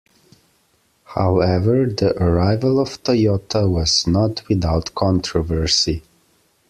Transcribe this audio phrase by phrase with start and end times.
[1.03, 6.01] However, the arrival of Toyota was not without controversy.